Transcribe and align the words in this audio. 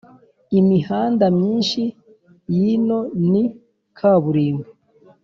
imihanda 0.59 1.25
mwinshi 1.37 1.83
yino 2.55 2.99
ni 3.29 3.43
kaburimbo 3.97 4.69